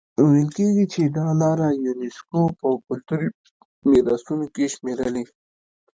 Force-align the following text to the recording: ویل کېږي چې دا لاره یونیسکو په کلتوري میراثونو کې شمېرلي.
ویل 0.29 0.49
کېږي 0.57 0.85
چې 0.93 1.01
دا 1.17 1.27
لاره 1.41 1.67
یونیسکو 1.85 2.41
په 2.59 2.67
کلتوري 2.87 3.27
میراثونو 3.89 4.45
کې 4.55 4.65
شمېرلي. 4.75 5.23